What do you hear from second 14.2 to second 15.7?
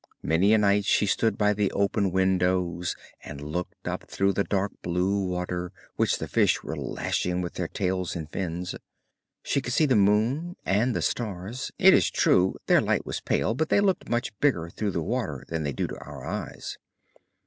bigger through the water than